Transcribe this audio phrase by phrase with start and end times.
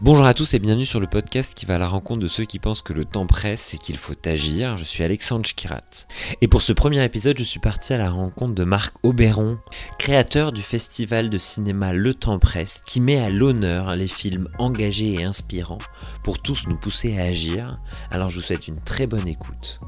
[0.00, 2.44] Bonjour à tous et bienvenue sur le podcast qui va à la rencontre de ceux
[2.44, 4.76] qui pensent que le temps presse et qu'il faut agir.
[4.76, 6.06] Je suis Alexandre Schkirat.
[6.40, 9.58] Et pour ce premier épisode, je suis parti à la rencontre de Marc Auberon,
[9.98, 15.14] créateur du festival de cinéma Le Temps presse, qui met à l'honneur les films engagés
[15.14, 15.78] et inspirants
[16.22, 17.80] pour tous nous pousser à agir.
[18.12, 19.80] Alors je vous souhaite une très bonne écoute.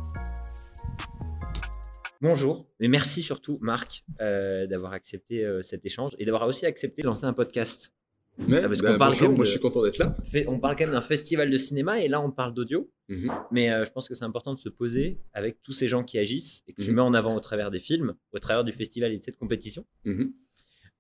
[2.21, 7.03] Bonjour, et merci surtout Marc euh, d'avoir accepté euh, cet échange et d'avoir aussi accepté
[7.03, 7.95] de lancer un podcast.
[8.39, 10.17] Ah, parce bah, qu'on parle bonjour, quand même moi de- je suis content d'être là.
[10.49, 12.91] On parle quand même d'un festival de cinéma et là on parle d'audio.
[13.09, 13.31] Mhm.
[13.51, 16.19] Mais euh, je pense que c'est important de se poser avec tous ces gens qui
[16.19, 16.97] agissent et que tu Mhm.
[16.97, 19.85] mets en avant au travers des films, au travers du festival et de cette compétition.
[20.05, 20.33] Mhm.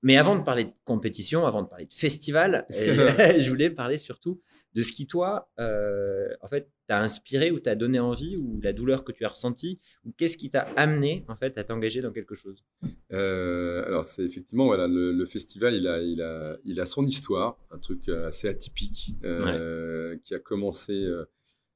[0.03, 2.75] Mais avant de parler de compétition, avant de parler de festival, euh,
[3.41, 4.41] je voulais parler surtout
[4.75, 8.73] de ce qui, toi, euh, en fait, t'a inspiré ou t'a donné envie ou la
[8.73, 12.13] douleur que tu as ressentie ou qu'est-ce qui t'a amené, en fait, à t'engager dans
[12.13, 12.65] quelque chose?
[13.13, 17.05] Euh, alors c'est effectivement voilà le, le festival il a il a il a son
[17.05, 21.05] histoire un truc euh, assez atypique euh, qui a commencé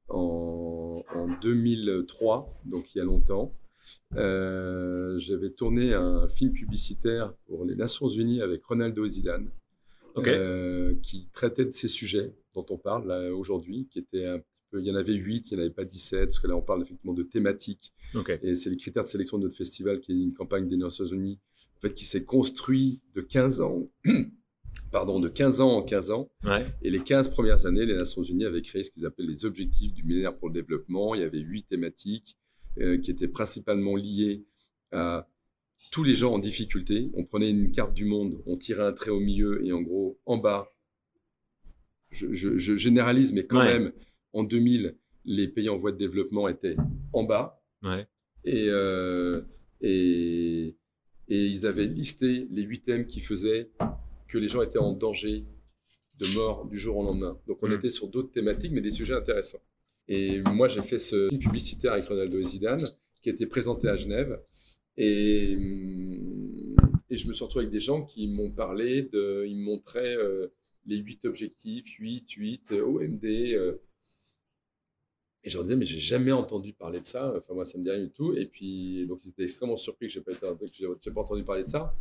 [0.09, 3.53] en, en 2003 donc il y a longtemps.
[4.17, 9.51] Euh, J'avais tourné un film publicitaire pour les Nations Unies avec Ronaldo Zidane
[10.17, 14.81] euh, qui traitait de ces sujets dont on parle aujourd'hui qui étaient un petit peu
[14.81, 16.63] il y en avait 8 il n'y en avait pas 17 parce que là on
[16.63, 17.93] parle effectivement de thématiques
[18.43, 21.07] et c'est les critères de sélection de notre festival, qui est une campagne des Nations
[21.07, 21.41] Unies,
[21.77, 23.89] en fait, qui s'est construit de 15 ans,
[24.93, 26.31] pardon, de 15 ans en 15 ans.
[26.45, 26.67] Ouais.
[26.83, 29.93] Et les 15 premières années, les Nations Unies avaient créé ce qu'ils appellent les objectifs
[29.93, 31.15] du millénaire pour le développement.
[31.15, 32.37] Il y avait huit thématiques
[32.81, 34.45] euh, qui étaient principalement liées
[34.93, 35.29] à
[35.91, 37.11] tous les gens en difficulté.
[37.15, 40.19] On prenait une carte du monde, on tirait un trait au milieu et en gros,
[40.25, 40.71] en bas,
[42.15, 43.79] je, je- je généralise, mais quand Ouais.
[43.79, 43.93] même,
[44.33, 46.77] en 2000, les pays en voie de développement étaient
[47.13, 47.63] en bas.
[47.83, 48.07] Ouais.
[48.45, 49.43] Et, euh,
[49.81, 50.77] et,
[51.29, 53.71] et ils avaient listé les huit thèmes qui faisaient
[54.29, 55.45] que les gens étaient en danger
[56.19, 57.39] de mort du jour au lendemain.
[57.47, 57.73] Donc on Mm.
[57.75, 59.63] était sur d'autres thématiques, mais des sujets intéressants.
[60.09, 62.85] Et moi, j'ai fait ce film publicitaire avec Ronaldo et Zidane,
[63.23, 64.39] qui était présenté à Genève.
[64.97, 66.77] Et, hum,
[67.11, 70.17] et je me suis retrouvé avec des gens qui m'ont parlé, de, ils me montraient
[70.17, 70.49] euh,
[70.87, 73.25] les huit objectifs, 8, 8, euh, OMD.
[73.55, 73.77] euh,
[75.47, 77.35] et je leur disais, mais j'ai jamais entendu parler de ça.
[77.37, 78.35] Enfin, moi, ça me dit rien du tout.
[78.35, 80.33] Et puis, donc, ils étaient extrêmement surpris que pas,
[80.73, 81.95] j'ai- j'ai pas entendu parler de ça.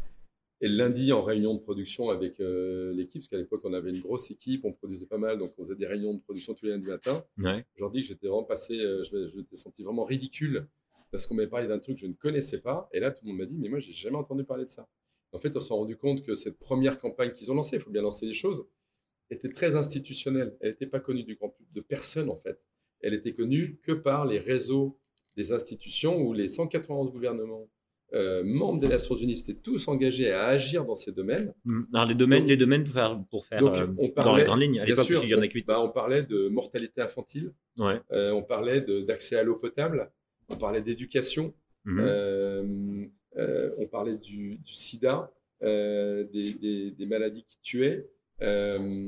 [0.61, 3.99] Et lundi, en réunion de production avec euh, l'équipe, parce qu'à l'époque, on avait une
[3.99, 6.71] grosse équipe, on produisait pas mal, donc on faisait des réunions de production tous les
[6.71, 7.25] lundis matin.
[7.39, 7.65] Ouais.
[7.75, 10.65] Je leur dis que j'étais vraiment passé, euh, je, je m'étais senti vraiment ridicule
[11.11, 12.87] parce qu'on m'avait parlé d'un truc que je ne connaissais pas.
[12.93, 14.87] Et là, tout le monde m'a dit, mais moi, j'ai jamais entendu parler de ça.
[15.33, 17.89] En fait, on s'est rendu compte que cette première campagne qu'ils ont lancée, il faut
[17.91, 18.65] bien lancer les choses,
[19.29, 20.55] était très institutionnelle.
[20.61, 22.61] Elle n'était pas connue du grand public, de personne, en fait.
[23.01, 24.99] Elle était connue que par les réseaux
[25.35, 27.67] des institutions où les 191 gouvernements
[28.13, 31.51] euh, membres des Nations Unies étaient tous engagés à agir dans ces domaines.
[31.65, 31.81] Mm.
[31.93, 34.45] Alors, les domaines, les domaines pour faire, pour faire Donc, euh, on dans parlait, les
[34.45, 34.79] grandes lignes.
[34.79, 37.99] À l'époque, il y en a que bah, on parlait de mortalité infantile, Ouais.
[38.11, 40.11] euh, on parlait d'accès à l'eau potable,
[40.47, 41.55] on parlait d'éducation,
[41.87, 43.05] euh,
[43.77, 45.31] on parlait du, du sida,
[45.63, 48.07] euh, des, des- des maladies qui tuaient,
[48.41, 49.07] euh,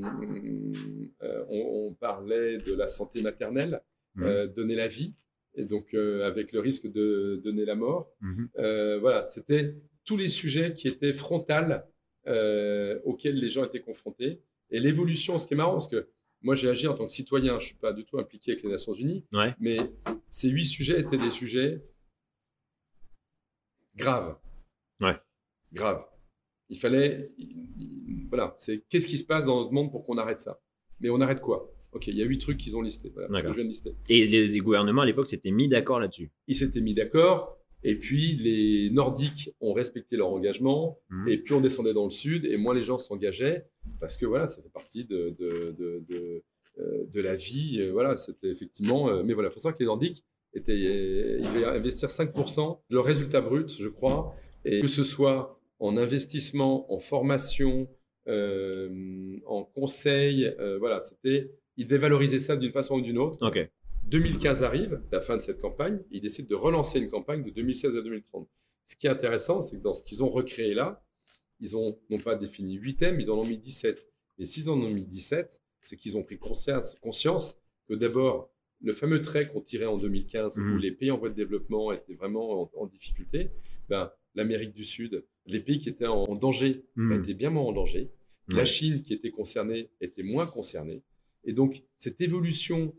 [1.22, 3.80] euh, on, on parlait de la santé maternelle,
[4.18, 5.12] euh, donner la vie,
[5.54, 8.10] et donc euh, avec le risque de donner la mort.
[8.58, 11.84] Euh, voilà, c'était tous les sujets qui étaient frontales
[12.26, 14.40] euh, auxquels les gens étaient confrontés.
[14.70, 16.08] Et l'évolution, ce qui est marrant, parce que
[16.42, 18.62] moi j'ai agi en tant que citoyen, je ne suis pas du tout impliqué avec
[18.64, 19.54] les Nations Unies, Ouais.
[19.60, 19.78] mais
[20.30, 21.82] ces huit sujets étaient des sujets
[23.96, 24.36] graves.
[25.00, 25.16] Ouais.
[25.72, 26.04] Graves.
[26.68, 27.32] Il fallait.
[27.38, 30.60] il- il- voilà, c'est qu'est-ce qui se passe dans notre monde pour qu'on arrête ça?
[31.00, 31.72] Mais on arrête quoi?
[31.92, 33.10] Ok, il y a huit trucs qu'ils ont listés.
[33.10, 33.52] Voilà, ce que D'accord.
[33.52, 36.30] je viens de lister Et les, les gouvernements à l'époque s'étaient mis d'accord là-dessus?
[36.48, 37.56] ils s'étaient mis d'accord.
[37.84, 40.98] Et puis les Nordiques ont respecté leur engagement.
[41.10, 41.28] Mhm.
[41.28, 43.68] Et plus on descendait dans le sud, et moins les gens s'engageaient,
[44.00, 46.42] parce que voilà, ça fait partie de, de, de, de,
[46.80, 47.76] euh, de la vie.
[47.80, 49.08] euh, Voilà, c'était effectivement.
[49.08, 50.24] euh, mais voilà, il faut savoir que les Nordiques
[50.54, 54.34] étaient, ils devaient investir 5% de leur résultat brut, je crois,
[54.64, 57.88] et que ce soit en investissement, en formation,
[58.28, 61.52] euh, en conseil, euh, voilà, c'était.
[61.78, 63.46] Ils valoriser ça d'une façon ou d'une autre.
[63.46, 63.58] Ok.
[64.04, 67.96] 2015 arrive, la fin de cette campagne, ils décident de relancer une campagne de 2016
[67.96, 68.48] à 2030.
[68.86, 71.04] Ce qui est intéressant, c'est que dans ce qu'ils ont recréé là,
[71.60, 74.06] ils ont non pas défini 8 thèmes, ils en ont mis 17.
[74.38, 77.58] Et s'ils en ont mis 17, c'est qu'ils ont pris conscience, conscience
[77.88, 78.50] que d'abord,
[78.82, 80.74] le fameux trait qu'on tirait en 2015, Mhm.
[80.74, 83.50] où les pays en voie de développement étaient vraiment en, en difficulté,
[83.88, 87.08] ben, l'Amérique du Sud, les pays qui étaient en, en danger, Mhm.
[87.10, 88.10] ben, étaient bien moins en danger.
[88.48, 88.64] La.
[88.64, 91.02] Chine, qui était concernée, était moins concernée.
[91.44, 92.94] Et donc, cette évolution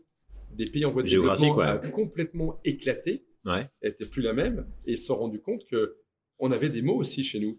[0.52, 1.66] des pays en voie de développement ouais.
[1.66, 3.66] a complètement éclaté, Ouais.
[3.80, 5.96] elle n'était plus la même, et ils se sont rendus compte que
[6.38, 7.58] on avait des mots aussi chez nous.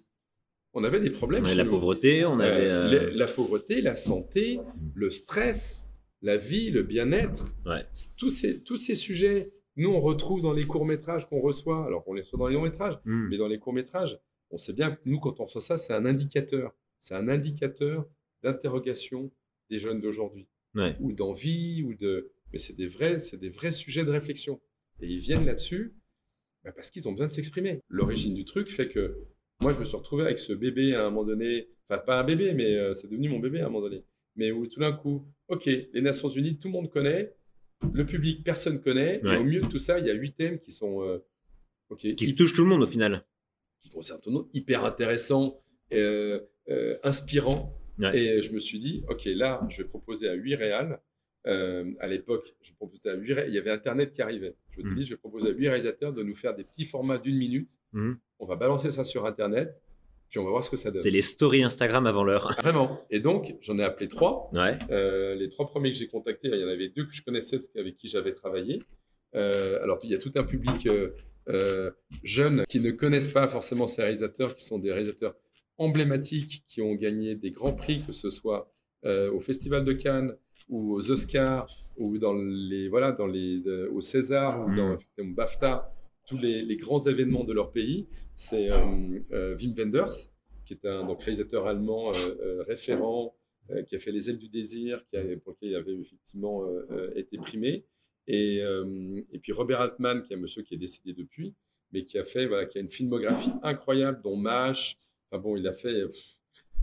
[0.73, 1.43] On avait des problèmes.
[1.45, 1.71] On chez la nous.
[1.71, 2.65] pauvreté, on Euh, avait.
[3.05, 4.59] euh, la pauvreté, la santé,
[4.93, 5.83] le stress,
[6.21, 7.55] la vie, le bien-être.
[7.65, 7.85] Ouais.
[8.17, 11.85] Tous ces, tous ces sujets, nous, on retrouve dans les courts-métrages qu'on reçoit.
[11.85, 13.27] Alors qu'on les reçoit dans les longs-métrages, hmm.
[13.29, 14.19] mais dans les courts-métrages,
[14.51, 16.75] on sait bien que nous, quand on reçoit ça, c'est un indicateur.
[16.97, 18.05] C'est un indicateur
[18.43, 19.31] d'interrogation
[19.69, 20.95] des jeunes d'aujourd'hui, Ouais.
[20.99, 22.31] ou d'envie, ou de.
[22.51, 24.59] Mais c'est des vrais, c'est des vrais sujets de réflexion.
[25.01, 25.93] Et ils viennent là-dessus
[26.63, 27.79] bah, parce qu'ils ont besoin de s'exprimer.
[27.87, 29.27] L'origine du truc fait que
[29.61, 31.69] moi, je me suis retrouvé avec ce bébé à un moment donné.
[31.89, 34.03] Enfin, pas un bébé, mais euh, c'est devenu mon bébé à un moment donné.
[34.39, 37.35] Mais où tout d'un coup, ok, les Nations Unies, tout le monde connaît.
[37.93, 39.21] Le public, personne connaît.
[39.23, 39.35] Ouais.
[39.35, 41.01] Et au milieu de tout ça, il y a huit thèmes qui sont.
[41.03, 41.19] euh,
[41.97, 43.25] Qui touche tout le monde au final.
[43.81, 45.61] qui concerne tout le monde, hyper intéressant,
[45.93, 46.39] euh,
[46.69, 47.73] euh, inspirant.
[47.97, 48.17] Ouais.
[48.17, 50.99] Et je me suis dit, OK, là, je vais proposer à 8 réals.
[51.47, 54.55] Euh, à l'époque, je proposais à 8 ré- il y avait Internet qui arrivait.
[54.71, 54.99] Je me suis Mhm.
[54.99, 57.79] dit, je vais proposer à 8 réalisateurs de nous faire des petits formats d'une minute.
[57.93, 58.17] Mhm.
[58.39, 59.81] On va balancer ça sur Internet,
[60.29, 61.01] puis on va voir ce que ça donne.
[61.01, 62.55] C'est les stories Instagram avant l'heure.
[62.61, 62.99] Vraiment.
[63.09, 64.49] Et donc, j'en ai appelé trois.
[64.53, 64.77] Ouais.
[64.91, 67.59] Euh, les trois premiers que j'ai contactés, il y en avait deux que je connaissais,
[67.77, 68.79] avec qui j'avais travaillé.
[69.35, 70.87] Euh, alors, il y a tout un public
[71.47, 71.91] euh,
[72.23, 75.35] jeune qui ne connaissent pas forcément ces réalisateurs, qui sont des réalisateurs
[75.77, 78.71] emblématiques, qui ont gagné des grands prix, que ce soit
[79.05, 80.35] au Festival de Cannes
[80.67, 84.93] ou aux Oscars ou dans les voilà dans les au César ou dans Mm.
[84.93, 85.93] effectivement, BAFTA,
[86.29, 88.07] tous les, grands événements de leur pays.
[88.33, 90.29] C'est euh, euh, Wim Wenders,
[90.63, 93.35] qui est un donc, réalisateur allemand euh, référent,
[93.87, 95.05] qui a fait Les ailes du désir,
[95.43, 96.65] pour lequel il avait effectivement
[97.15, 97.85] été primé.
[98.25, 98.63] Et,
[99.43, 101.53] puis Robert Altman, qui est un monsieur qui est décédé depuis,
[101.91, 104.97] mais qui a fait, voilà, qui a une filmographie incroyable, dont MASH.
[105.29, 106.03] Enfin bon, il a fait.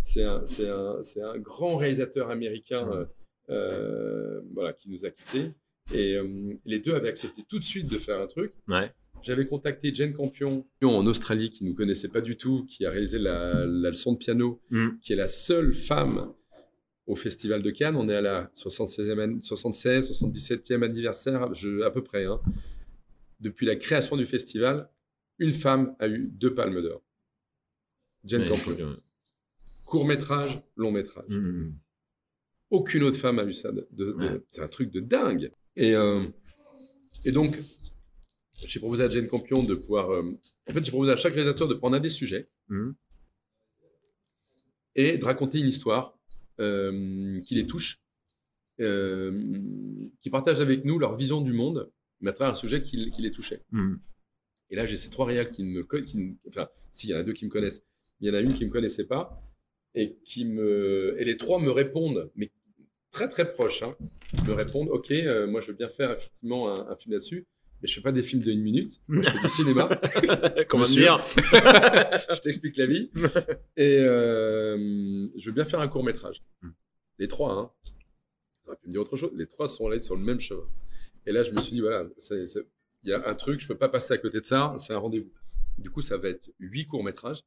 [0.00, 3.08] C'est un, un, un grand réalisateur américain
[3.48, 5.54] voilà, qui nous a quittés.
[5.92, 6.16] Et
[6.64, 8.52] les deux avaient accepté tout de suite de faire un truc.
[8.68, 8.92] Ouais.
[9.26, 12.90] J'avais contacté Jane Campion en Australie, qui ne nous connaissait pas du tout, qui a
[12.90, 14.90] réalisé la, la leçon de piano, Hmm.
[15.02, 16.32] qui est la seule femme
[17.08, 17.96] au Festival de Cannes.
[17.96, 22.24] On est à la 76e, an- 76, 77e anniversaire, je- à peu près.
[22.26, 22.40] hein.
[23.40, 24.88] Depuis la création du festival,
[25.40, 27.02] une femme a eu deux palmes d'or.
[28.24, 28.96] Jane Ouais, Campion.
[29.84, 31.26] Court métrage, long métrage.
[31.28, 31.72] Hmm.
[32.70, 33.72] Aucune autre femme a eu ça.
[33.72, 34.40] de- de- de- Ouais.
[34.48, 35.50] C'est un truc de dingue.
[35.76, 36.24] Et, euh,
[37.24, 37.56] et donc,
[38.64, 40.10] j'ai proposé à Jane Campion de pouvoir.
[40.10, 40.22] euh,
[40.68, 42.92] en fait, j'ai proposé à chaque réalisateur de prendre un des sujets Hmm.
[44.94, 46.18] et de raconter une histoire
[46.58, 48.00] euh, qui les touche,
[48.80, 49.40] euh,
[50.20, 53.22] qui partagent avec nous leur vision du monde, mais à travers un sujet qui, qui
[53.22, 53.62] les touchait.
[53.70, 53.96] Hmm.
[54.70, 57.14] Et là, j'ai ces trois réals qui me co- qui ne- enfin, si, il y
[57.14, 57.82] en a deux qui me connaissent,
[58.20, 59.40] il y en a une qui ne me connaissait pas,
[59.94, 62.50] et qui me, et les trois me répondent, mais
[63.12, 63.94] très très proches, hein,
[64.46, 65.12] me répondent, ok,
[65.48, 67.46] moi je veux bien faire effectivement un, un film là-dessus,
[67.80, 69.88] mais je fais pas des films de une minute, moi je fais du cinéma,
[70.68, 73.10] Comment dire je t'explique la vie,
[73.76, 76.42] et euh, je veux bien faire un court métrage.
[76.62, 76.70] Hmm.
[77.18, 77.70] Les trois, hein,
[78.64, 80.66] ça aurait pu me dire autre chose, les trois sont allés sur le même chemin.
[81.24, 83.88] Et là, je me suis dit, voilà, il y a un truc, je peux pas
[83.88, 85.32] passer à côté de ça, c'est un rendez-vous.
[85.78, 87.42] Du coup, ça va être huit courts métrages.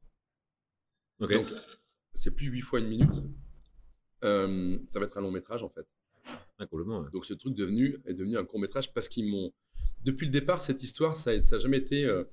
[1.20, 1.32] Ok.
[1.34, 1.48] Donc,
[2.14, 3.24] c'est plus 8 fois une minute.
[4.24, 5.88] Euh, ça va être un long métrage en fait.
[6.60, 7.10] Ah, ouais.
[7.14, 9.52] Donc ce truc devenu, est devenu un court métrage parce qu'ils m'ont.
[10.06, 12.06] Depuis le départ, cette histoire, ça n'a jamais été.
[12.06, 12.24] euh,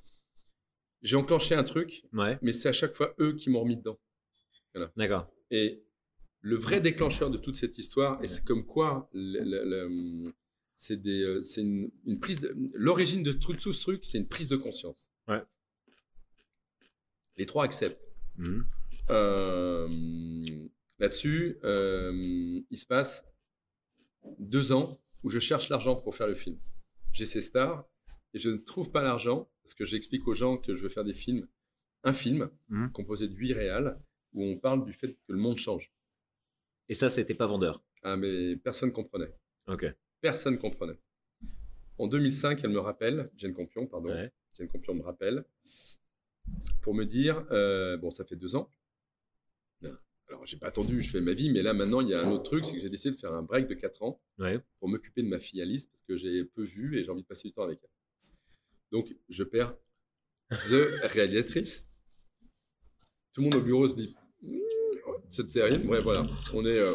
[1.02, 3.98] J'ai enclenché un truc, Ouais, mais c'est à chaque fois eux qui m'ont remis dedans.
[4.96, 5.30] d'accord.
[5.50, 5.82] Et
[6.40, 9.10] le vrai déclencheur de toute cette histoire, et c'est comme quoi
[10.74, 12.40] c'est euh, c'est une, une prise.
[12.40, 15.11] de- L'origine de tout, tout ce truc, c'est une prise de conscience.
[15.26, 15.42] Ouais.
[17.37, 18.00] Les trois acceptent.
[18.37, 18.61] Hmm.
[19.11, 19.88] Euh,
[20.99, 23.25] Là-dessus, euh, il se passe
[24.38, 26.58] deux ans où je cherche l'argent pour faire le film.
[27.16, 27.82] J'ai ces stars
[28.35, 31.02] et je ne trouve pas l'argent parce que j'explique aux gens que je veux faire
[31.04, 31.49] des films,
[32.04, 32.92] un film Mhm.
[32.92, 33.99] composé de huit réals
[34.35, 35.90] où on parle du fait que le monde change.
[36.90, 37.82] Et ça, c'était pas vendeur.
[38.02, 39.32] Ah, mais personne comprenait.
[39.66, 39.87] Ok.
[40.20, 40.99] Personne comprenait.
[41.99, 44.30] En 2005, elle me rappelle, Jane Campion, pardon, Ouais.
[44.52, 45.42] Jane Campion me rappelle,
[46.82, 48.70] pour me dire, euh, bon, ça fait deux ans.
[50.47, 52.45] J'ai pas attendu, je fais ma vie, mais là, maintenant, il y a un autre
[52.45, 54.61] truc, c'est que j'ai décidé de faire un break de quatre ans Ouais.
[54.79, 57.26] pour m'occuper de ma fille Alice, parce que j'ai peu vu et j'ai envie de
[57.26, 57.91] passer du temps avec elle.
[58.93, 59.75] Donc, je perds
[60.50, 61.85] The réalisatrice.
[63.33, 64.59] Tout le monde au bureau se dit, Hmm,
[65.29, 65.88] c'est terrible.
[65.91, 66.23] Ouais, voilà.
[66.55, 66.95] On, est, euh,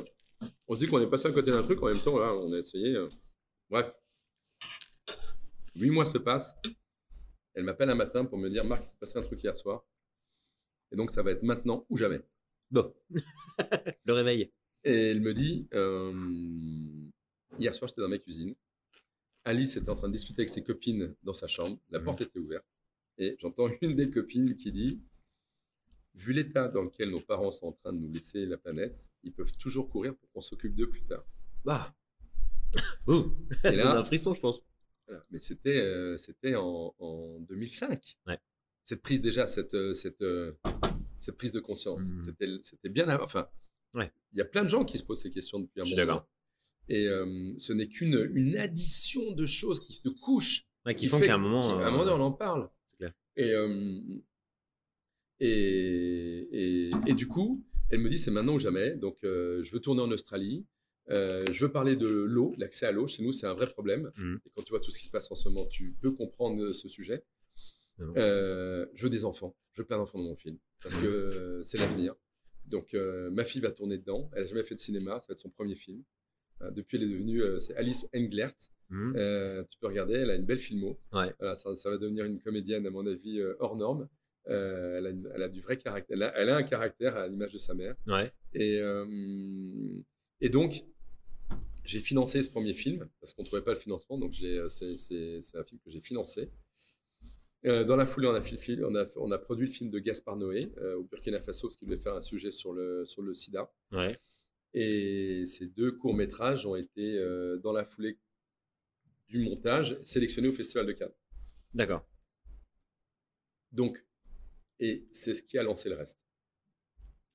[0.67, 2.53] on se dit qu'on est passé à côté d'un truc, en même temps, voilà, on
[2.53, 2.96] a essayé.
[2.96, 3.10] euh.
[3.70, 3.93] Bref.
[5.75, 6.55] Huit mois se passent.
[7.53, 9.84] Elle m'appelle un matin pour me dire, Marc, il s'est passé un truc hier soir.
[10.91, 12.22] Et donc, ça va être maintenant ou jamais.
[12.71, 12.93] Bon.
[14.05, 14.51] le réveil.
[14.83, 16.11] Et elle me dit, euh,
[17.57, 18.55] hier soir, j'étais dans ma cuisine.
[19.43, 21.77] Alice était en train de discuter avec ses copines dans sa chambre.
[21.89, 22.05] La Mhm.
[22.05, 22.65] porte était ouverte.
[23.17, 25.01] Et j'entends une des copines qui dit,
[26.15, 29.31] vu l'état dans lequel nos parents sont en train de nous laisser la planète, ils
[29.33, 31.25] peuvent toujours courir pour qu'on s'occupe d'eux plus tard.
[31.65, 31.93] Bah.
[33.07, 33.35] Ouh.
[33.65, 34.61] Et là- un frisson, je pense.
[35.29, 38.15] Mais c'était euh, c'était en, en 2005.
[38.27, 38.39] Ouais.
[38.85, 40.53] Cette prise déjà, cette, euh, cette, euh,
[41.21, 42.09] cette prise de conscience.
[42.09, 42.21] Mhm.
[42.21, 43.23] C'était C'était bien avant.
[43.25, 43.47] Enfin,
[43.93, 44.11] Ouais.
[44.33, 46.25] il y a plein de gens qui se posent ces questions depuis un Je moment.
[46.89, 50.65] Et euh, ce n'est qu'une une addition de choses, qui, de couches.
[50.85, 51.61] Ouais, qui qui font fait qu'à un moment.
[51.61, 52.69] qui- à un euh, moment donné, on en parle.
[52.91, 53.13] c'est clair.
[53.37, 53.99] Et, euh,
[55.39, 58.95] et, et, et du coup, elle me dit c'est maintenant ou jamais.
[58.95, 60.65] Donc, euh, je veux tourner en Australie.
[61.09, 63.07] Euh, je veux parler de l'eau, l'accès à l'eau.
[63.07, 64.11] Chez nous, c'est un vrai problème.
[64.17, 64.39] Mhm.
[64.45, 66.71] Et quand tu vois tout ce qui se passe en ce moment, tu peux comprendre
[66.73, 67.23] ce sujet.
[68.05, 68.13] Bon.
[68.17, 69.55] Euh, je veux des enfants.
[69.74, 70.58] Je veux plein d'enfants dans mon film.
[70.81, 72.15] Parce que euh, c'est l'avenir.
[72.65, 74.29] Donc, euh, ma fille va tourner dedans.
[74.34, 75.20] Elle n'a jamais fait de cinéma.
[75.20, 76.03] Ça va être son premier film.
[76.62, 77.41] Euh, depuis, elle est devenue.
[77.41, 78.53] euh, c'est Alice Englert.
[79.15, 81.00] Euh, tu peux regarder, elle a une belle filmo.
[81.13, 81.34] Ouais.
[81.39, 84.08] Voilà, ça, ça va devenir une comédienne, à mon avis, euh, hors norme.
[84.50, 86.15] Euh, elle, a une- elle a du vrai caractère.
[86.15, 87.96] Elle a, elle a un caractère à l'image de sa mère.
[88.08, 88.31] Ouais.
[88.53, 89.05] Et, euh,
[90.41, 90.84] et donc,
[91.86, 94.17] j'ai financé ce premier film parce qu'on ne trouvait pas le financement.
[94.17, 96.50] Donc, euh, c'est un film que j'ai financé.
[97.65, 98.39] Euh, dans la foulée, on a,
[98.87, 101.75] on, a, on a produit le film de Gaspard Noé euh, au Burkina Faso parce
[101.77, 103.71] qu'il devait faire un sujet sur le, sur le sida.
[103.91, 104.17] Ouais.
[104.73, 108.17] Et ces deux courts-métrages ont été, euh, dans la foulée
[109.27, 111.13] du montage, sélectionnés au Festival de Cannes.
[111.73, 112.03] D'accord.
[113.71, 114.03] Donc,
[114.79, 116.19] et c'est ce qui a lancé le reste.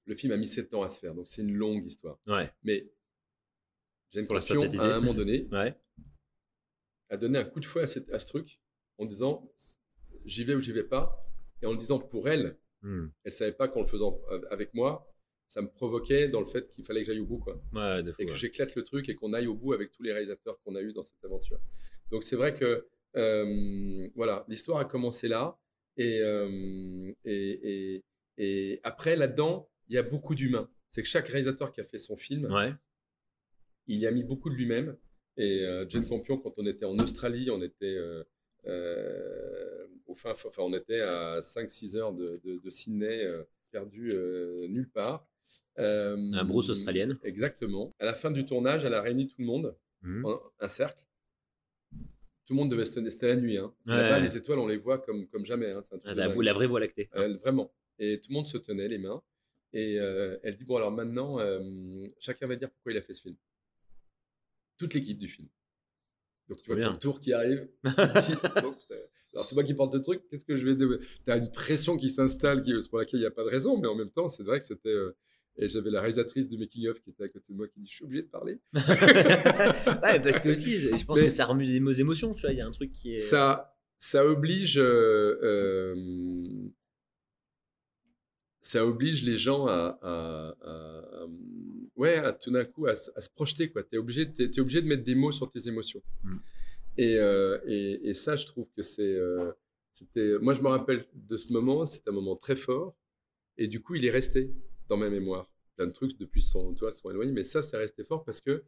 [0.06, 2.18] Le film a mis sept ans à se faire, donc c'est une longue histoire.
[2.26, 2.52] Ouais.
[2.64, 2.90] Mais
[4.10, 5.78] Jane Campion, à un moment donné, Ouais.
[7.10, 8.60] a donné un coup de fouet à, cette- à ce truc
[8.98, 9.50] en disant
[10.26, 11.24] j'y vais ou j'y vais pas.
[11.62, 13.10] Et en le disant pour elle, Mhm.
[13.24, 15.10] elle savait pas qu'en le faisant avec moi,
[15.48, 17.38] ça me provoquait dans le fait qu'il fallait que j'aille au bout.
[17.38, 17.60] Quoi.
[17.72, 18.36] Ouais, et que ouais.
[18.36, 20.92] j'éclate le truc et qu'on aille au bout avec tous les réalisateurs qu'on a eu
[20.92, 21.58] dans cette aventure.
[22.10, 25.56] Donc c'est vrai que euh, voilà, l'histoire a commencé là
[25.96, 28.04] et, euh, et, et,
[28.38, 30.68] et après là-dedans, il y a beaucoup d'humains.
[30.90, 32.74] C'est que chaque réalisateur qui a fait son film, Ouais.
[33.86, 34.96] il y a mis beaucoup de lui-même.
[35.38, 38.22] Et euh, Jane Campion, quand on était en Australie, on était euh,
[38.66, 44.10] euh, au fin, enfin on était à 5-6 heures de, de, de Sydney, euh, perdu
[44.12, 45.26] euh, nulle part.
[45.78, 47.18] Euh, Un brousse australienne.
[47.22, 47.94] Exactement.
[47.98, 50.26] À la fin du tournage, elle a réuni tout le monde Mhm.
[50.26, 51.02] en un cercle.
[51.90, 53.10] Tout le monde devait se tenir.
[53.10, 53.56] C'était la nuit.
[53.56, 53.74] Hein.
[53.86, 54.20] Ouais, Là-bas, ouais.
[54.22, 55.70] les étoiles, on les voit comme, comme jamais.
[55.72, 55.82] Hein.
[55.82, 57.08] C'est un truc Ah, La, la vraie voie lactée.
[57.12, 57.72] Vraiment.
[57.98, 59.20] Et tout le monde se tenait les mains.
[59.72, 61.60] Et euh, elle dit Bon, alors maintenant, euh,
[62.20, 63.36] chacun va dire pourquoi il a fait ce film.
[64.78, 65.48] Toute l'équipe du film.
[66.48, 67.68] Donc, tu vois ton tour qui arrive.
[67.86, 68.72] euh,
[69.36, 70.22] alors, c'est moi qui porte le truc.
[70.30, 70.76] Qu'est-ce que je vais.
[70.76, 73.78] Tu as une pression qui s'installe, qui, pour laquelle il n'y a pas de raison.
[73.78, 74.88] Mais en même temps, c'est vrai que c'était.
[74.88, 75.14] euh,
[75.58, 77.94] et j'avais la réalisatrice du making-of qui était à côté de moi qui dit Je
[77.94, 78.58] suis obligé de parler.
[78.74, 82.52] ouais, parce que aussi, je pense Mais- que ça remue des mo- émotions, tu vois.
[82.52, 83.18] Il y a un truc qui est.
[83.18, 86.68] ça, ça oblige, euh, euh,
[88.60, 91.26] ça oblige les gens à, à- à- à-
[91.96, 95.14] ouais, à tout d'un coup à, se projeter obligé, t'es, t'es obligé de mettre des
[95.14, 96.02] mots sur tes émotions.
[96.24, 96.36] Mm.
[96.96, 99.52] Et, euh, et, et ça, je trouve que c'est, euh,
[99.92, 102.96] c'était, moi je me rappelle de ce moment, c'était un moment très fort.
[103.58, 104.52] Et du coup, il est resté
[104.88, 105.50] dans ma mémoire.
[105.76, 108.64] Plein de trucs depuis son, toi, sont éloignés, mais ça, c'est resté fort parce que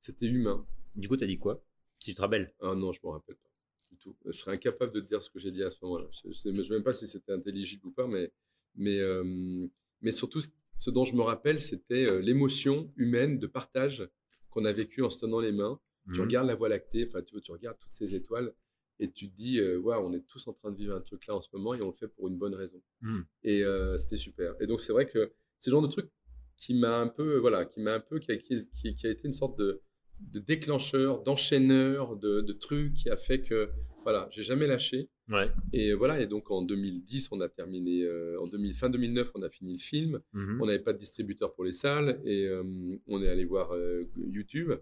[0.00, 0.66] c'était humain.
[0.96, 1.62] Du coup, t'as dit quoi?
[2.00, 2.54] Si tu te rappelles?
[2.62, 3.50] Ah non, je me rappelle pas
[3.90, 4.16] du tout.
[4.26, 6.08] Je serais incapable de te dire ce que j'ai dit à ce moment-là.
[6.24, 8.32] Je ne sais, même pas si c'était intelligible ou pas, mais,
[8.76, 9.66] mais, euh,
[10.00, 10.40] mais surtout,
[10.78, 14.08] ce- dont je me rappelle, c'était l'émotion humaine de partage
[14.50, 15.80] qu'on a vécu en se tenant les mains.
[16.12, 16.20] Tu Mhm.
[16.20, 18.52] regardes la Voie lactée, enfin, tu, vois, tu regardes toutes ces étoiles
[19.00, 21.34] et tu te dis, euh, on est tous en train de vivre un truc là
[21.34, 22.80] en ce moment et on le fait pour une bonne raison.
[23.00, 23.24] Mhm.
[23.42, 24.54] Et euh, c'était super.
[24.60, 26.10] Et donc, c'est vrai que c'est le genre de truc
[26.56, 29.10] qui m'a un peu, voilà, qui m'a un peu, qui a, qui- qui- qui a
[29.10, 29.80] été une sorte de,
[30.20, 33.70] de déclencheur, d'enchaîneur, de, de truc qui a fait que,
[34.04, 35.08] voilà, j'ai jamais lâché.
[35.32, 35.50] Ouais.
[35.72, 39.42] Et voilà, et donc en 2010, on a terminé, euh, en 2000, fin 2009, on
[39.42, 40.20] a fini le film.
[40.34, 40.60] Mhm.
[40.60, 42.62] On n'avait pas de distributeur pour les salles et euh,
[43.08, 44.72] on est allé voir euh, YouTube,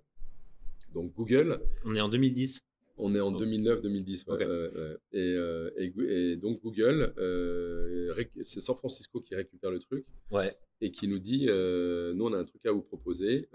[0.93, 1.61] donc Google.
[1.85, 2.61] On est en 2010.
[2.99, 3.39] On est en Oh.
[3.41, 4.27] 2009-2010.
[4.29, 4.41] ouais, Ok.
[4.41, 4.97] ouais, ouais.
[5.13, 10.55] Et, euh, et donc Google, euh, c'est San Francisco qui récupère le truc Ouais.
[10.83, 13.49] et qui nous dit euh, nous on a un truc à vous proposer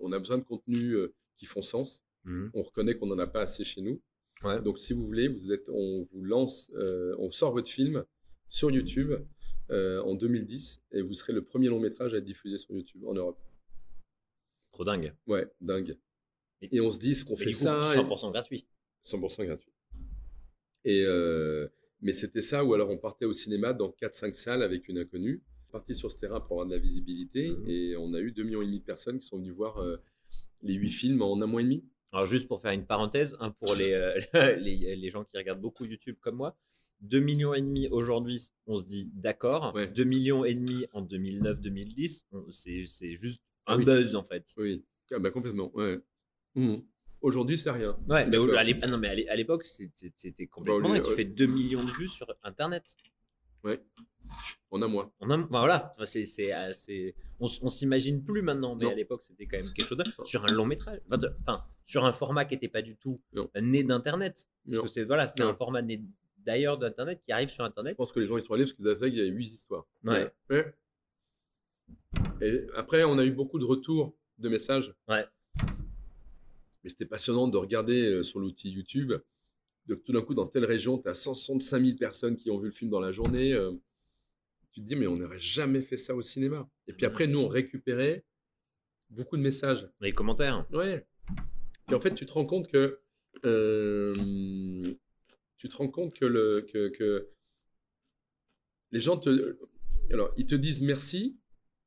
[0.00, 0.96] on a besoin de contenus
[1.36, 2.50] qui font sens Mhm.
[2.54, 4.00] on reconnaît qu'on n'en a pas assez chez nous
[4.42, 4.60] Ouais.
[4.60, 6.72] donc si vous voulez vous êtes on vous lance
[7.18, 8.04] on sort votre film
[8.48, 9.12] sur YouTube
[9.70, 13.14] en 2010 et vous serez le premier long métrage à être diffusé sur YouTube en
[13.14, 13.38] Europe
[14.72, 15.14] Trop dingue.
[15.28, 15.96] ouais dingue
[16.62, 18.66] Et- et on se dit ce qu'on fait du coup, ça et- 100% gratuit.
[19.04, 19.72] 100% gratuit.
[20.84, 21.68] Et euh,
[22.00, 25.42] mais c'était ça, ou alors on partait au cinéma dans 4-5 salles avec une inconnue.
[25.70, 27.64] Parti sur ce terrain pour avoir de la visibilité Mhm.
[27.68, 29.96] et on a eu 2,5 millions de personnes qui sont venues voir euh,
[30.62, 31.84] les 8 films en un mois et demi.
[32.12, 34.18] Alors juste pour faire une parenthèse, hein, pour les, euh,
[34.62, 36.56] les, les gens qui regardent beaucoup YouTube comme moi,
[37.02, 39.74] 2 millions et demi aujourd'hui, on se dit d'accord.
[39.74, 39.88] Ouais.
[39.88, 42.84] 2 millions et demi en 2009-2010, on- c'est
[43.14, 43.84] juste Ah un oui.
[43.84, 44.46] buzz en fait.
[44.56, 45.70] Oui, Ah, bah, complètement.
[45.76, 45.98] Ouais.
[46.58, 46.76] Mhm.
[47.20, 47.98] Aujourd'hui, c'est rien.
[48.08, 50.90] Ouais, mais, à l'ép- ah non, mais à l'é- à l'époque, c'était complètement.
[50.90, 51.14] Bah, et tu ouais.
[51.16, 52.84] fais 2 millions de vues sur Internet.
[53.64, 53.80] Ouais.
[54.70, 55.10] On a moins.
[55.20, 58.90] On a- voilà, c'est, euh, c'est- on, on s'imagine plus maintenant, mais Non.
[58.92, 60.04] à l'époque, c'était quand même quelque chose de...
[60.26, 61.00] Sur un long métrage,
[61.42, 63.48] enfin, sur un format qui n'était pas du tout Non.
[63.60, 64.46] né d'Internet.
[64.70, 66.02] Parce que c'est, voilà, c'est un format né
[66.38, 67.96] d'ailleurs d'Internet qui arrive sur Je Internet.
[67.96, 69.86] pense que les gens ils sont allés parce qu'ils savaient qu'il y avait huit histoires.
[70.04, 70.30] Ouais.
[70.50, 70.72] Ouais.
[72.40, 74.94] Et après, on a eu beaucoup de retours de messages.
[75.08, 75.24] Ouais.
[76.82, 79.12] Mais c'était passionnant de regarder euh, sur l'outil YouTube.
[79.86, 82.66] De, tout d'un coup, dans telle région, tu as 165 000 personnes qui ont vu
[82.66, 83.52] le film dans la journée.
[83.52, 83.72] euh,
[84.72, 86.68] tu te dis, mais on n'aurait jamais fait ça au cinéma.
[86.86, 88.24] Et puis après, nous, on récupérait
[89.10, 89.88] beaucoup de messages.
[90.00, 90.66] Les commentaires.
[90.72, 91.06] Ouais.
[91.90, 93.00] Et en fait, tu te rends compte que
[93.44, 94.14] euh,
[95.58, 97.30] tu te rends compte que le que, que
[98.90, 99.58] les gens te
[100.10, 101.38] alors ils te disent merci,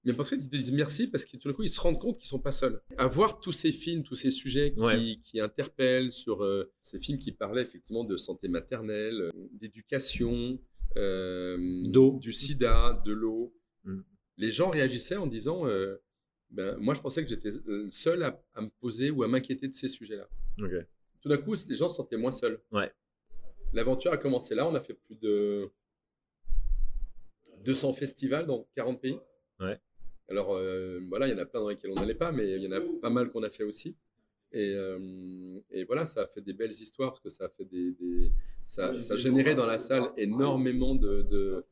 [0.03, 2.29] mais parce qu'ils disent merci parce que tout d'un coup ils se rendent compte qu'ils
[2.29, 2.81] sont pas seuls.
[2.98, 5.17] À voir tous ces films, tous ces sujets qui, Ouais.
[5.24, 10.60] qui interpellent sur euh, ces films qui parlaient effectivement de santé maternelle, euh, d'éducation,
[10.98, 12.17] euh, D'eau.
[12.20, 13.53] du SIDA, de l'eau.
[13.84, 14.01] Mm.
[14.38, 15.98] Les gens réagissaient en disant euh,
[16.50, 17.51] ben, moi, je pensais que j'étais
[17.91, 20.27] seul à, à me poser ou à m'inquiéter de ces sujets-là.
[21.22, 22.60] Tout d'un coup, les gens se sentaient moins seuls.
[22.72, 22.91] Ouais.
[23.74, 24.67] L'aventure a commencé là.
[24.67, 25.70] On a fait plus de
[27.63, 29.17] 200 festivals dans 40 pays.
[29.60, 29.79] Ouais.
[30.31, 32.63] Alors, euh, voilà, il y en a plein dans lesquels on n'allait pas, mais il
[32.63, 33.95] y en a pas mal qu'on a fait aussi.
[34.53, 37.65] Et, euh, et voilà, ça a fait des belles histoires parce que ça a fait
[37.65, 38.31] des, des-
[38.63, 39.15] ça, ça
[39.55, 41.63] dans la salle énormément de, de-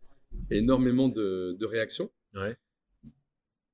[0.52, 2.10] énormément de, de réactions.
[2.36, 2.56] Ouais.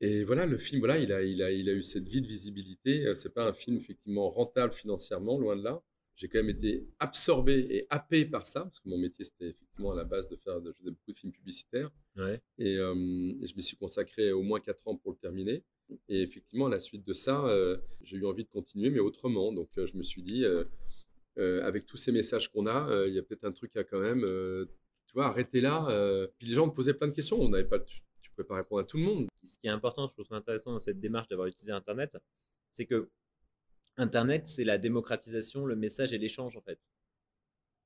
[0.01, 3.07] Et voilà, le film, voilà, il a, il a, il a eu cette vide visibilité.
[3.07, 5.81] Euh, C'est pas un film effectivement rentable financièrement, loin de là.
[6.15, 9.91] J'ai quand même été absorbé et happé par ça, parce que mon métier c'était effectivement
[9.91, 11.91] à la base de faire, de, je faisais beaucoup de films publicitaires.
[12.15, 12.41] Ouais.
[12.57, 12.93] Et, euh,
[13.41, 15.63] et je m'y suis consacré au moins 4 ans pour le terminer.
[16.07, 19.51] Et effectivement, à la suite de ça, euh, j'ai eu envie de continuer, mais autrement.
[19.51, 20.45] Donc, euh, je me suis dit,
[21.37, 24.21] avec tous ces messages qu'on a, il y a peut-être un truc à quand même,
[24.21, 26.27] tu vois, arrêter là.
[26.37, 27.39] Puis les gens me posaient plein de questions.
[27.39, 29.27] On n'avait pas, tu, tu pouvais pas répondre à tout le monde.
[29.43, 32.17] Ce qui est important, je trouve ça intéressant dans cette démarche d'avoir utilisé Internet,
[32.71, 33.09] c'est que
[33.97, 36.79] Internet, c'est la démocratisation, le message et l'échange en fait.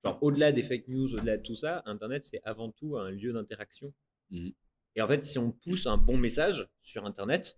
[0.04, 3.34] Genre, au-delà des fake news, au-delà de tout ça, Internet, c'est avant tout un lieu
[3.34, 3.94] d'interaction.
[4.32, 4.52] Mhm.
[4.96, 7.58] Et en fait, si on pousse un bon message sur Internet,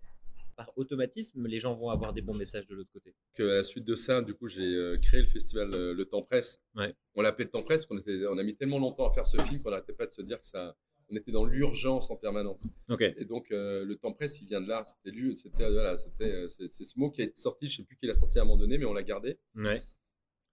[0.54, 3.14] par automatisme, les gens vont avoir des bons messages de l'autre côté.
[3.34, 6.04] Que à la suite de ça, du coup, j'ai euh, créé le festival euh, Le
[6.04, 6.62] Temps Presse.
[6.76, 6.94] Ouais.
[7.14, 9.26] On l'appelait Le Temps Presse parce qu'on était, on a mis tellement longtemps à faire
[9.26, 10.76] ce film qu'on n'arrêtait pas de se dire que ça,
[11.10, 12.66] on était dans l'urgence en permanence.
[12.90, 13.00] Ok.
[13.02, 14.84] Et donc, euh, le temps presse, il vient de là.
[14.84, 17.68] C'était lu, c'était, voilà, c'était, euh, c'est, c'est ce mot qui a été sorti.
[17.68, 19.38] Je sais plus qui l'a sorti à un moment donné, mais on l'a gardé.
[19.54, 19.82] Ouais.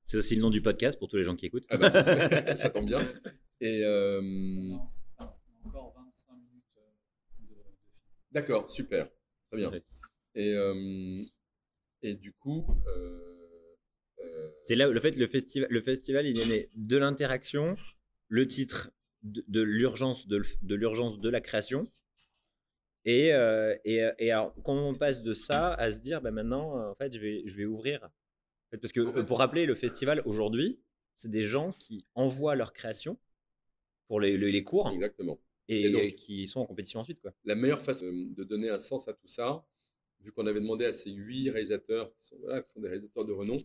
[0.04, 1.66] C'est aussi le nom du podcast pour tous les gens qui écoutent.
[1.70, 1.92] Ah bah,
[2.56, 3.14] ça, tombe bien.
[3.62, 4.22] Et euh,
[5.64, 6.82] Encore 25 minutes euh,
[7.42, 8.00] de, de film.
[8.32, 9.10] D'accord, super,
[9.50, 9.72] très bien.
[9.72, 9.84] Ouais.
[10.36, 11.22] Et euh,
[12.02, 13.76] et du coup, euh,
[14.20, 17.76] euh, C'est là où le fait le festival, le festival, il est né de l'interaction,
[18.28, 18.92] le titre
[19.24, 20.42] de, de l'urgence de,
[20.76, 21.84] l'urgence de la création.
[23.06, 26.90] Et, euh, et, et alors, quand on passe de ça à se dire, bah maintenant,
[26.90, 28.10] en fait, je vais, je vais ouvrir.
[28.82, 30.80] Parce que pour rappeler, le festival aujourd'hui,
[31.16, 33.18] c'est des gens qui envoient leur création
[34.08, 35.40] pour les, les, les cours exactement.
[35.70, 37.22] Et, Et donc- euh, qui sont en compétition ensuite.
[37.22, 37.34] Quoi.
[37.46, 39.64] La meilleure façon de- donner un sens à tout ça,
[40.20, 43.24] vu qu'on avait demandé à ces huit réalisateurs qui sont, voilà, qui sont des réalisateurs
[43.24, 43.56] de renom,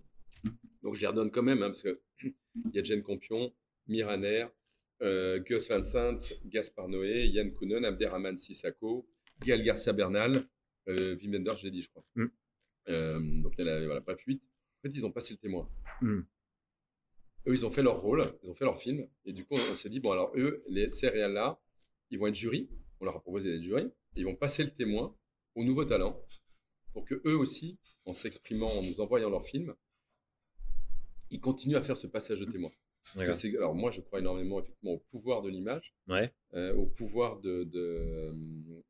[0.82, 3.52] donc je les redonne quand même, hein, parce que il y a Jane Campion,
[3.88, 4.46] Miraner,
[5.02, 9.08] euh, Gus Van Sant, Gaspard Noé, Yann Kounen, Abderrahman Sissako,
[9.44, 10.46] Gaël Garcia Bernal,
[10.88, 12.04] euh, Wim Wenders, je l'ai dit, je crois.
[12.14, 12.26] Mm.
[12.90, 14.42] Euh, donc il y en a, voilà, bref, huit.
[14.42, 15.68] En fait, ils ont passé le témoin.
[16.02, 16.20] Mm.
[17.46, 19.72] Eux, ils ont fait leur rôle, ils ont fait leur film, et du coup, on,
[19.72, 21.60] on s'est dit, bon, alors eux, les, ces réals-là,
[22.10, 22.68] ils vont être jury,
[23.00, 25.14] on leur a proposé d'être jury, et ils vont passer le témoin
[25.54, 26.20] aux nouveaux talents,
[26.92, 29.74] pour que eux aussi, en s'exprimant, en nous envoyant leur film,
[31.30, 32.70] ils continuent à faire ce passage de témoin.
[33.16, 36.32] Que c'est- alors moi, je crois énormément effectivement au pouvoir de l'image, Ouais.
[36.54, 38.32] euh, au pouvoir de, de,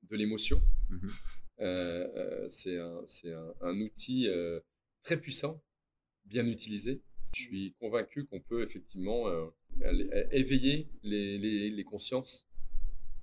[0.02, 0.60] de l'émotion.
[0.90, 1.10] Mhm.
[1.60, 4.60] Euh, euh, c'est un, un, un outil euh,
[5.02, 5.62] très puissant,
[6.26, 7.00] bien utilisé.
[7.34, 9.46] Je suis convaincu qu'on peut effectivement euh,
[10.30, 12.46] éveiller les, les, les consciences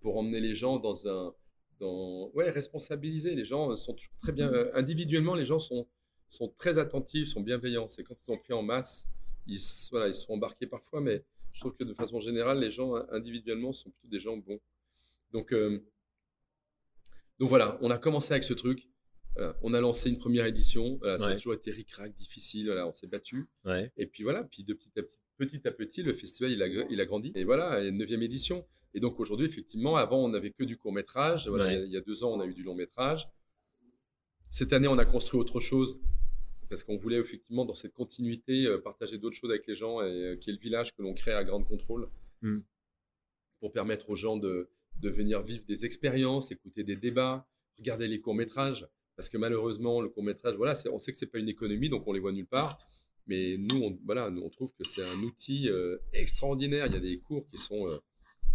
[0.01, 1.33] pour emmener les gens dans un...
[1.79, 3.33] Dans, ouais, responsabiliser.
[3.33, 4.51] Les gens sont toujours très bien...
[4.53, 5.87] euh, individuellement, les gens sont,
[6.29, 7.87] sont très attentifs, sont bienveillants.
[7.87, 9.07] C'est quand ils sont pris en masse,
[9.47, 9.59] ils,
[9.89, 13.03] voilà, ils sont embarqués parfois, mais je trouve que de façon générale, les gens euh,
[13.11, 14.59] individuellement sont plutôt des gens bons.
[15.31, 15.79] Donc, euh,
[17.39, 18.87] donc voilà, on a commencé avec ce truc.
[19.35, 20.97] Voilà, on a lancé une première édition.
[21.01, 21.35] Voilà, Ça a Ouais.
[21.35, 22.67] toujours été ric-rac, difficile.
[22.67, 23.45] Voilà, on s'est battu.
[23.65, 23.91] Ouais.
[23.97, 26.67] Et puis voilà, puis de petit à petit, petit à petit, le festival, il a,
[26.67, 27.31] il a grandi.
[27.35, 28.65] Et voilà, une neuvième édition.
[28.93, 31.47] Et donc aujourd'hui, effectivement, avant, on n'avait que du court métrage.
[31.47, 31.73] Voilà, Ouais.
[31.75, 33.27] il y a- il y a deux ans, on a eu du long métrage.
[34.49, 35.99] Cette année, on a construit autre chose
[36.69, 40.05] parce qu'on voulait effectivement, dans cette continuité, euh, partager d'autres choses avec les gens, et,
[40.05, 42.07] euh, qui est le village que l'on crée à Grande Contrôle,
[42.41, 42.59] Mm.
[43.59, 47.45] pour permettre aux gens de, de venir vivre des expériences, écouter des débats,
[47.77, 48.87] regarder les courts-métrages.
[49.17, 52.13] Parce que malheureusement, le court-métrage, voilà, on sait que c'est pas une économie, donc on
[52.13, 52.77] les voit nulle part.
[53.27, 56.87] Mais nous, on, voilà, nous, on trouve que c'est un outil euh, extraordinaire.
[56.87, 57.97] Il y a des cours qui sont euh,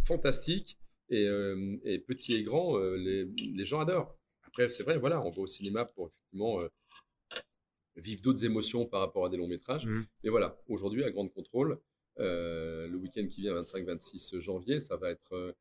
[0.04, 0.78] fantastiques.
[1.08, 4.18] Et, euh, et petits et grands, les, les gens adorent.
[4.42, 6.60] Après, c'est vrai, voilà, on va au cinéma pour effectivement
[7.94, 9.86] vivre d'autres émotions par rapport à des longs métrages.
[9.86, 10.04] Mhm.
[10.24, 11.78] Mais voilà, aujourd'hui, à Grande Contrôle,
[12.16, 15.54] le week-end qui vient, 25-26 janvier, ça va être.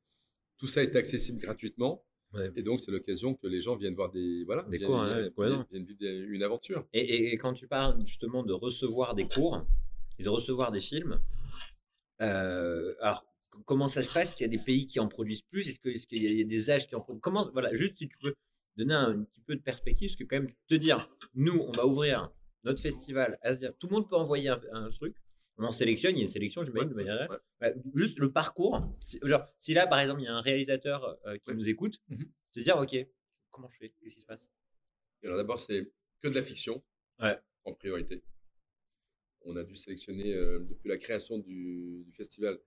[0.57, 2.03] tout ça est accessible gratuitement.
[2.35, 2.51] Ouais.
[2.55, 4.43] Et donc, c'est l'occasion que les gens viennent voir des.
[4.45, 5.29] Voilà, Des viennent- cours, hein,
[5.71, 6.85] viennent- vivre des- une aventure.
[6.93, 9.65] Et, et- et quand tu parles justement de recevoir des cours
[10.19, 11.19] et de recevoir des films,
[12.21, 13.25] euh, alors
[13.65, 14.29] comment ça se passe?
[14.29, 15.67] Est-ce qu'il y a des pays qui en produisent plus?
[15.69, 17.21] Est-ce qu'il y a des âges qui en produisent?
[17.21, 18.33] Comment Voilà, juste si tu peux
[18.77, 20.97] donner un, un petit peu de perspective, parce que quand même te dire,
[21.33, 22.31] nous, on va ouvrir
[22.63, 25.15] notre festival, à se dire, tout le monde peut envoyer un, un truc.
[25.57, 27.37] On sélectionne, il y a une sélection, j'imagine, de Ouais, manière ouais.
[27.61, 28.81] Bah, juste le parcours.
[28.99, 31.55] Si- Genre, si là, par exemple, il y a un réalisateur euh, qui Ouais.
[31.55, 32.29] nous écoute, Mhm.
[32.51, 32.95] se dire, ok,
[33.51, 33.89] comment je fais?
[34.01, 34.49] Qu'est-ce qui se passe?
[35.23, 35.91] Alors, d'abord, c'est
[36.21, 36.83] que de la fiction
[37.63, 38.21] en priorité.
[39.47, 42.59] On a dû sélectionner, euh, depuis la création du, du festival,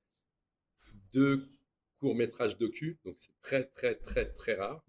[1.12, 1.46] deux
[1.98, 2.98] courts-métrages docu.
[3.04, 4.82] Donc, c'est très, très, très, très rare.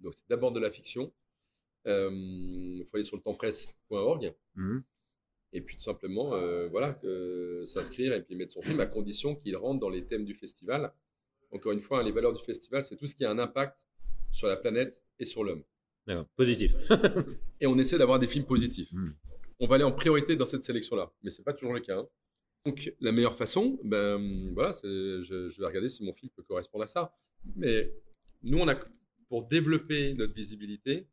[0.00, 1.14] Donc, c'est d'abord de la fiction.
[1.84, 4.34] Il faut aller sur le tempspresse.org.
[4.56, 4.82] Mhm.
[5.52, 9.34] Et puis tout simplement, euh, voilà, que- s'inscrire et puis mettre son film à condition
[9.36, 10.92] qu'il rentre dans les thèmes du festival.
[11.52, 13.76] Encore une fois, hein, les valeurs du festival, c'est tout ce qui a un impact
[14.32, 15.62] sur la planète et sur l'homme.
[16.06, 16.72] D'accord, positif.
[17.60, 18.92] Et on essaie d'avoir des films positifs.
[18.92, 19.10] Mm.
[19.60, 21.98] On va aller en priorité dans cette sélection-là, mais c'est pas toujours le cas.
[22.00, 22.08] hein.
[22.66, 26.84] Donc la meilleure façon, ben voilà, je, je vais regarder si mon film peut correspondre
[26.84, 27.14] à ça.
[27.54, 27.92] Mais
[28.42, 28.76] nous, on a
[29.28, 31.06] pour développer notre visibilité,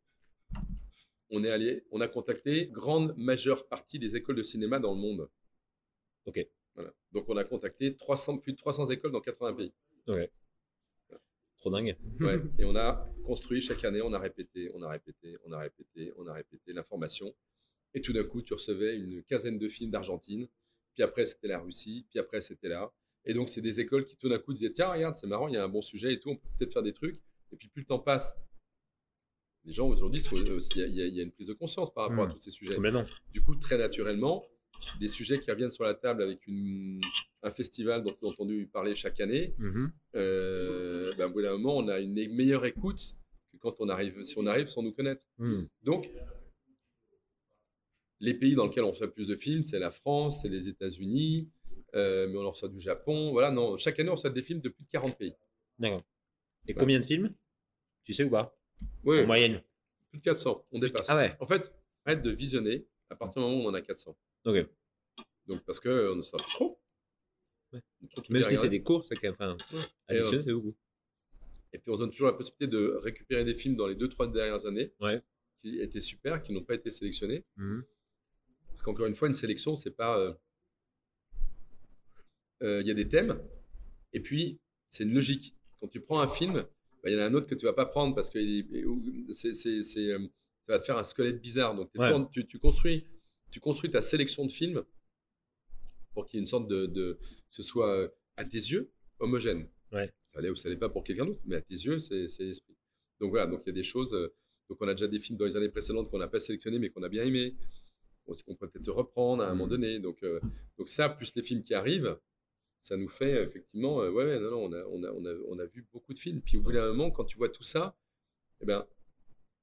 [1.30, 5.00] on est allé, on a contacté grande majeure partie des écoles de cinéma dans le
[5.00, 5.28] monde.
[6.26, 6.46] Ok.
[6.74, 6.92] Voilà.
[7.12, 9.72] Donc on a contacté 300, plus de 300 écoles dans 80 pays.
[11.58, 11.96] Trop dingue.
[12.20, 12.40] Ouais.
[12.58, 16.12] Et on a construit chaque année, on a répété, on a répété, on a répété,
[16.16, 17.34] on a répété l'information.
[17.94, 20.48] Et tout d'un coup, tu recevais une quinzaine de films d'Argentine.
[20.94, 22.06] Puis après, c'était la Russie.
[22.10, 22.92] Puis après, c'était là.
[23.24, 25.54] Et donc, c'est des écoles qui tout d'un coup disaient Tiens, regarde, c'est marrant, il
[25.54, 27.20] y a un bon sujet et tout, on peut peut-être faire des trucs.
[27.52, 28.36] Et puis, plus le temps passe,
[29.64, 32.32] les gens aujourd'hui, il y, a- y y une prise de conscience par rapport à
[32.32, 32.74] tous ces sujets.
[32.74, 33.04] Complètement.
[33.32, 34.44] Du coup, très naturellement,
[35.00, 37.00] des sujets qui reviennent sur la table avec une-
[37.42, 39.92] un festival dont on a entendu parler chaque année, Mhm.
[40.16, 43.16] euh, ben, au bout d'un moment, on a une meilleure écoute
[43.52, 45.22] que quand on arrive, si on arrive sans nous connaître.
[45.38, 45.68] Mhm.
[45.82, 46.10] Donc,
[48.20, 50.68] les pays dans lesquels on reçoit le plus de films, c'est la France, c'est les
[50.68, 51.50] États-Unis,
[51.94, 53.32] euh, mais on en reçoit du Japon.
[53.32, 55.34] Voilà, non, chaque année, on reçoit des films de plus de 40 pays.
[55.78, 56.02] D'accord.
[56.66, 57.34] Et combien de films?
[58.04, 58.56] Tu sais ou pas?
[59.04, 59.62] Oui, En moyenne.
[60.10, 61.06] plus de 400, on dépasse.
[61.08, 61.36] Ah ouais.
[61.40, 61.72] En fait,
[62.04, 64.16] arrête de visionner à partir du moment où on a 400.
[64.46, 64.66] Ok.
[65.46, 66.80] Donc, parce que euh, fait trop.
[67.72, 67.80] Ouais.
[68.14, 69.28] Trop Même si c'est des cours, c'est.
[69.28, 70.16] Enfin, Ouais.
[70.16, 70.74] euh, c'est beaucoup.
[71.72, 74.26] Et puis on donne toujours la possibilité de récupérer des films dans les deux, trois
[74.28, 75.20] dernières années Ouais.
[75.60, 77.44] qui étaient super, qui n'ont pas été sélectionnés.
[77.56, 77.84] Mhm.
[78.68, 80.18] Parce qu'encore une fois, une sélection, c'est pas.
[80.18, 80.32] euh,
[82.62, 83.40] euh, Il y a des thèmes,
[84.12, 85.54] et puis c'est une logique.
[85.80, 86.64] Quand tu prends un film,
[87.04, 88.38] bah, il y en a un autre que tu vas pas prendre parce que
[89.32, 90.18] c'est, c'est- c'est, euh,
[90.66, 91.74] ça va te faire un squelette bizarre.
[91.76, 92.10] Donc t'es Ouais.
[92.10, 93.06] toujours- tu, tu construis,
[93.50, 94.82] tu construis ta sélection de films
[96.14, 98.90] pour qu'il y ait une sorte de, de- que ce soit euh, à tes yeux
[99.18, 99.68] homogène.
[99.92, 100.10] Ouais.
[100.32, 102.44] Ça l'est ou ça l'est pas pour quelqu'un d'autre, mais à tes yeux, c'est, c'est
[102.44, 102.74] l'esprit.
[103.20, 104.14] Donc voilà, donc il y a des choses.
[104.14, 104.32] euh,
[104.70, 106.88] donc on a déjà des films dans les années précédentes qu'on n'a pas sélectionnés mais
[106.88, 107.54] qu'on a bien aimés
[108.26, 109.70] aussi qu'on peut peut-être reprendre à un moment Mhm.
[109.70, 109.98] donné.
[109.98, 110.40] Donc, euh,
[110.78, 112.18] donc ça, plus les films qui arrivent,
[112.84, 115.34] ça nous fait euh, effectivement, euh, ouais, non, non, on a, on, a, on, a,
[115.48, 116.42] on a vu beaucoup de films.
[116.42, 117.96] Puis au bout d'un moment, quand tu vois tout ça,
[118.60, 118.86] eh ben,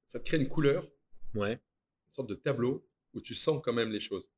[0.07, 0.89] ça te crée une couleur,
[1.35, 1.53] Ouais.
[1.53, 4.29] une sorte de tableau où tu sens quand même les choses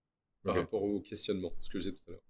[0.43, 2.27] par rapport au questionnement, ce que je disais tout à l'heure.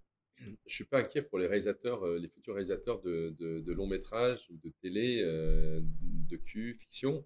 [0.68, 3.88] Je suis pas inquiet pour les réalisateurs, euh, les futurs réalisateurs de, de, de longs
[3.88, 5.82] métrages ou de télé, euh,
[6.30, 7.26] de Q, fiction.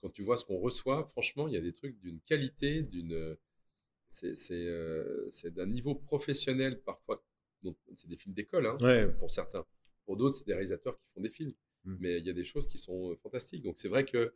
[0.00, 3.36] Quand tu vois ce qu'on reçoit, franchement, il y a des trucs d'une qualité, d'une,
[4.10, 7.24] c'est, c'est, euh, c'est d'un niveau professionnel parfois.
[7.94, 9.08] C'est des films d'école, hein, Ouais.
[9.18, 9.64] pour certains.
[10.06, 11.54] Pour d'autres, c'est des réalisateurs qui font des films.
[11.84, 11.96] Mm.
[12.00, 13.62] Mais il y a des choses qui sont euh, fantastiques.
[13.62, 14.34] Donc c'est vrai que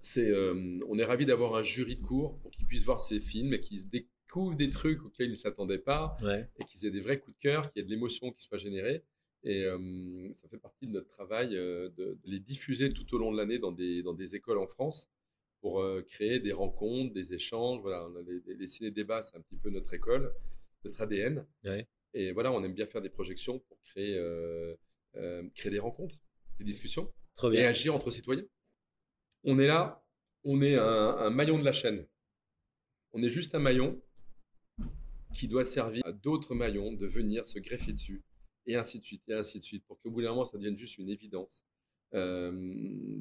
[0.00, 3.20] c'est, euh, on est ravi d'avoir un jury de cours pour qu'ils puissent voir ces
[3.20, 6.48] films et qu'ils se découvrent des trucs auxquels ils ne s'attendaient pas Ouais.
[6.58, 8.58] et qu'ils aient des vrais coups de cœur, qu'il y ait de l'émotion qui soit
[8.58, 9.02] générée.
[9.42, 13.18] Et euh, ça fait partie de notre travail euh, de, de les diffuser tout au
[13.18, 15.08] long de l'année dans des, dans des écoles en France
[15.60, 17.80] pour créer des rencontres, des échanges.
[17.80, 20.32] Voilà, on a les, les- les ciné-débats, c'est un petit peu notre école.
[20.86, 21.46] Notre ADN.
[21.64, 21.86] Ouais.
[22.14, 24.74] Et voilà, on aime bien faire des projections pour créer, euh,
[25.16, 26.16] euh, créer des rencontres,
[26.58, 28.44] des discussions Trop et agir entre citoyens.
[29.44, 30.02] On est là,
[30.44, 30.82] on est un,
[31.18, 32.06] un maillon de la chaîne.
[33.12, 34.00] On est juste un maillon
[35.34, 38.22] qui doit servir à d'autres maillons de venir se greffer dessus,
[38.66, 40.76] et ainsi de suite, et ainsi de suite, pour qu'au bout d'un moment, ça devienne
[40.78, 41.62] juste une évidence
[42.14, 42.50] euh,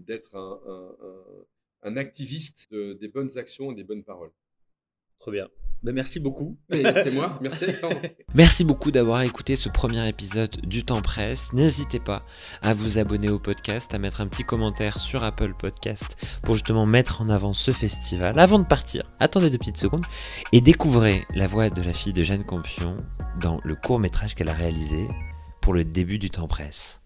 [0.06, 1.46] d'être un-
[1.82, 4.32] un activiste de- des bonnes actions et des bonnes paroles.
[5.20, 5.48] Trop bien.
[5.86, 6.58] Ben, merci beaucoup.
[6.72, 7.98] C'est moi, merci Alexandre.
[8.34, 11.54] Merci beaucoup d'avoir écouté ce premier épisode du Temps Presse.
[11.54, 12.22] N'hésitez pas
[12.64, 16.88] à vous abonner au podcast, à mettre un petit commentaire sur Apple Podcast pour justement
[16.88, 18.40] mettre en avant ce festival.
[18.40, 20.06] Avant de partir, attendez deux petites secondes
[20.52, 22.98] et découvrez la voix de la fille de Jeanne Campion
[23.40, 25.08] dans le court métrage qu'elle a réalisé
[25.62, 27.05] pour le début du Temps Presse.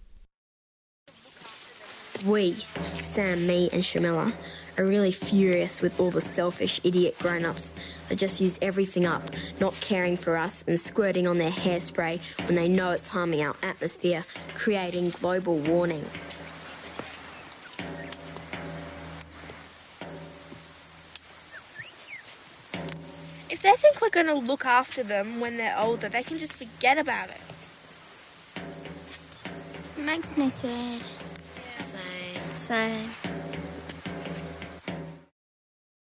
[2.25, 2.53] We,
[3.01, 4.34] Sam, me, and Shamila,
[4.77, 7.73] are really furious with all the selfish idiot grown ups
[8.10, 9.23] that just use everything up,
[9.62, 13.55] not caring for us and squirting on their hairspray when they know it's harming our
[13.63, 16.05] atmosphere, creating global warming.
[23.49, 26.53] If they think we're going to look after them when they're older, they can just
[26.53, 27.41] forget about it.
[29.97, 31.01] Makes me sad.
[32.67, 32.84] សែ
[33.26, 33.29] ន